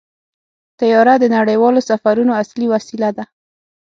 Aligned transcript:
طیاره 0.79 1.15
د 1.19 1.25
نړیوالو 1.37 1.85
سفرونو 1.89 2.31
اصلي 2.43 2.67
وسیله 2.73 3.09
ده. 3.17 3.25